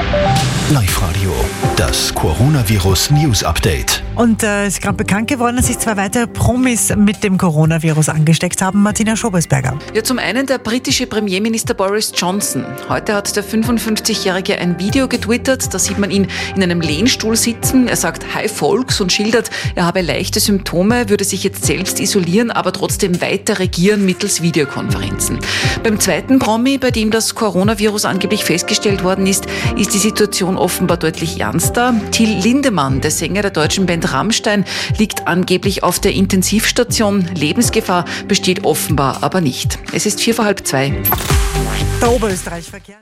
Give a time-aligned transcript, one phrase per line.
[0.00, 1.32] Thank Live-Radio,
[1.78, 4.02] das Coronavirus News Update.
[4.16, 8.10] Und äh, es ist gerade bekannt geworden, dass sich zwei weitere Promis mit dem Coronavirus
[8.10, 8.82] angesteckt haben.
[8.82, 9.78] Martina Schobesberger.
[9.94, 12.66] Ja, zum einen der britische Premierminister Boris Johnson.
[12.88, 15.72] Heute hat der 55-Jährige ein Video getwittert.
[15.72, 17.88] Da sieht man ihn in einem Lehnstuhl sitzen.
[17.88, 22.50] Er sagt Hi Volks und schildert, er habe leichte Symptome, würde sich jetzt selbst isolieren,
[22.50, 25.38] aber trotzdem weiter regieren mittels Videokonferenzen.
[25.82, 29.46] Beim zweiten Promi, bei dem das Coronavirus angeblich festgestellt worden ist,
[29.76, 31.94] ist die Situation offenbar deutlich ernster.
[32.10, 34.64] Till Lindemann, der Sänger der deutschen Band Rammstein,
[34.98, 37.28] liegt angeblich auf der Intensivstation.
[37.34, 39.78] Lebensgefahr besteht offenbar aber nicht.
[39.92, 41.02] Es ist vier vor halb zwei.
[42.00, 43.00] Der Oberösterreich-Verkehr.